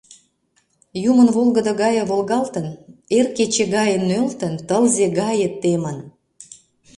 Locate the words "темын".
5.61-5.97